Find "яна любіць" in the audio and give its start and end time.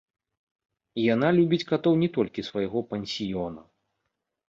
1.13-1.61